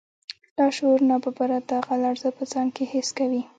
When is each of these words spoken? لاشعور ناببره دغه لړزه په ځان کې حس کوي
لاشعور 0.57 0.99
ناببره 1.09 1.57
دغه 1.71 1.93
لړزه 2.03 2.29
په 2.37 2.43
ځان 2.51 2.67
کې 2.75 2.83
حس 2.91 3.09
کوي 3.17 3.41